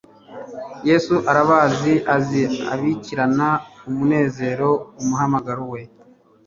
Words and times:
Yesu 0.89 1.15
arabazi. 1.31 1.93
Azi 2.15 2.43
abakirana 2.73 3.49
umunezero 3.89 4.69
umuhamagaro 5.01 5.63
we, 5.73 5.81